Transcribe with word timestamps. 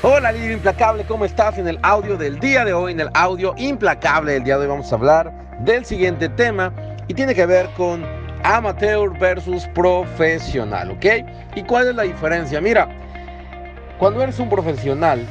Hola 0.00 0.30
líder 0.30 0.52
implacable, 0.52 1.02
¿cómo 1.02 1.24
estás? 1.24 1.58
En 1.58 1.66
el 1.66 1.76
audio 1.82 2.16
del 2.16 2.38
día 2.38 2.64
de 2.64 2.72
hoy, 2.72 2.92
en 2.92 3.00
el 3.00 3.10
audio 3.14 3.52
implacable 3.56 4.34
del 4.34 4.44
día 4.44 4.56
de 4.56 4.62
hoy 4.62 4.68
vamos 4.68 4.92
a 4.92 4.94
hablar 4.94 5.32
del 5.58 5.84
siguiente 5.84 6.28
tema 6.28 6.72
y 7.08 7.14
tiene 7.14 7.34
que 7.34 7.44
ver 7.44 7.68
con 7.76 8.06
amateur 8.44 9.18
versus 9.18 9.66
profesional, 9.74 10.92
¿ok? 10.92 11.04
¿Y 11.56 11.64
cuál 11.64 11.88
es 11.88 11.96
la 11.96 12.04
diferencia? 12.04 12.60
Mira, 12.60 12.88
cuando 13.98 14.22
eres 14.22 14.38
un 14.38 14.48
profesional, 14.48 15.26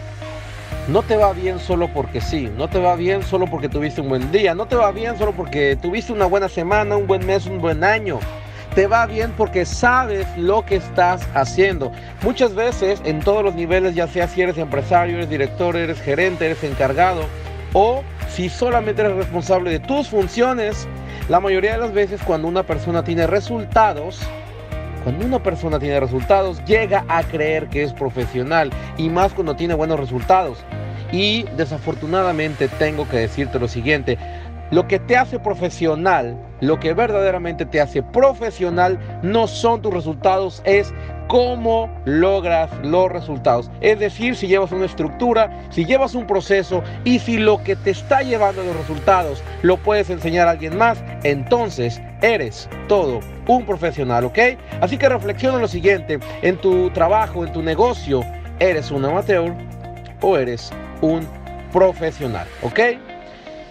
no 0.89 1.01
te 1.01 1.15
va 1.15 1.31
bien 1.31 1.59
solo 1.59 1.87
porque 1.93 2.19
sí, 2.19 2.51
no 2.57 2.67
te 2.67 2.79
va 2.79 2.97
bien 2.97 3.23
solo 3.23 3.47
porque 3.47 3.69
tuviste 3.69 4.01
un 4.01 4.09
buen 4.09 4.33
día, 4.33 4.53
no 4.53 4.65
te 4.67 4.75
va 4.75 4.91
bien 4.91 5.17
solo 5.17 5.31
porque 5.31 5.77
tuviste 5.81 6.11
una 6.11 6.25
buena 6.25 6.49
semana, 6.49 6.97
un 6.97 7.07
buen 7.07 7.25
mes, 7.25 7.45
un 7.45 7.61
buen 7.61 7.85
año 7.85 8.19
te 8.77 8.85
va 8.85 9.07
bien 9.07 9.33
porque 9.35 9.65
sabes 9.65 10.27
lo 10.37 10.63
que 10.63 10.75
estás 10.75 11.27
haciendo. 11.33 11.91
Muchas 12.21 12.53
veces 12.53 13.01
en 13.05 13.21
todos 13.21 13.43
los 13.43 13.55
niveles, 13.55 13.95
ya 13.95 14.05
sea 14.05 14.27
si 14.27 14.43
eres 14.43 14.59
empresario, 14.59 15.15
eres 15.15 15.31
director, 15.31 15.75
eres 15.75 15.99
gerente, 15.99 16.45
eres 16.45 16.63
encargado 16.63 17.23
o 17.73 18.03
si 18.29 18.49
solamente 18.49 19.01
eres 19.01 19.15
responsable 19.15 19.71
de 19.71 19.79
tus 19.79 20.09
funciones, 20.09 20.87
la 21.27 21.39
mayoría 21.39 21.71
de 21.71 21.79
las 21.79 21.91
veces 21.91 22.21
cuando 22.21 22.47
una 22.47 22.61
persona 22.61 23.03
tiene 23.03 23.25
resultados, 23.25 24.21
cuando 25.03 25.25
una 25.25 25.41
persona 25.41 25.79
tiene 25.79 25.99
resultados, 25.99 26.63
llega 26.65 27.03
a 27.07 27.23
creer 27.23 27.69
que 27.69 27.81
es 27.81 27.93
profesional 27.93 28.69
y 28.95 29.09
más 29.09 29.33
cuando 29.33 29.55
tiene 29.55 29.73
buenos 29.73 29.99
resultados. 29.99 30.59
Y 31.11 31.45
desafortunadamente 31.55 32.67
tengo 32.67 33.09
que 33.09 33.17
decirte 33.17 33.57
lo 33.57 33.69
siguiente, 33.69 34.19
lo 34.71 34.87
que 34.87 34.99
te 34.99 35.17
hace 35.17 35.39
profesional, 35.39 36.37
lo 36.61 36.79
que 36.79 36.93
verdaderamente 36.93 37.65
te 37.65 37.81
hace 37.81 38.03
profesional, 38.03 38.99
no 39.21 39.47
son 39.47 39.81
tus 39.81 39.93
resultados, 39.93 40.61
es 40.65 40.93
cómo 41.27 41.89
logras 42.05 42.69
los 42.83 43.11
resultados. 43.11 43.69
Es 43.81 43.99
decir, 43.99 44.35
si 44.35 44.47
llevas 44.47 44.71
una 44.71 44.85
estructura, 44.85 45.51
si 45.69 45.85
llevas 45.85 46.15
un 46.15 46.25
proceso 46.25 46.83
y 47.03 47.19
si 47.19 47.37
lo 47.37 47.63
que 47.63 47.75
te 47.75 47.91
está 47.91 48.21
llevando 48.21 48.61
a 48.61 48.65
los 48.65 48.75
resultados 48.75 49.43
lo 49.61 49.77
puedes 49.77 50.09
enseñar 50.09 50.47
a 50.47 50.51
alguien 50.51 50.77
más, 50.77 51.03
entonces 51.23 52.01
eres 52.21 52.69
todo 52.87 53.19
un 53.47 53.65
profesional, 53.65 54.25
¿ok? 54.25 54.39
Así 54.81 54.97
que 54.97 55.09
reflexiona 55.09 55.57
lo 55.57 55.67
siguiente, 55.67 56.19
en 56.41 56.57
tu 56.57 56.89
trabajo, 56.91 57.45
en 57.45 57.53
tu 57.53 57.61
negocio, 57.61 58.21
¿eres 58.59 58.91
un 58.91 59.05
amateur 59.05 59.53
o 60.21 60.37
eres 60.37 60.71
un 61.01 61.27
profesional, 61.71 62.47
¿ok? 62.63 62.79